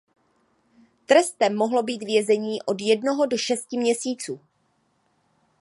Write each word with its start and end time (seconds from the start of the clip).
Trestem 1.05 1.55
mohlo 1.55 1.83
být 1.83 2.03
vězení 2.03 2.61
od 2.61 2.81
jednoho 2.81 3.25
do 3.25 3.37
šesti 3.37 3.77
měsíců. 3.77 4.39